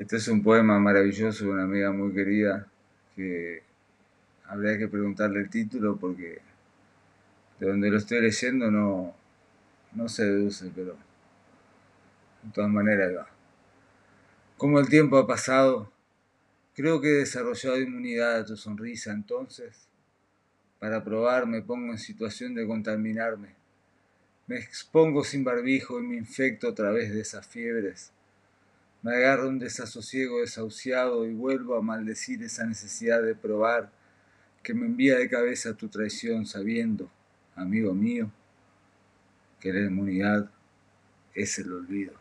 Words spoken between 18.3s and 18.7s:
a tu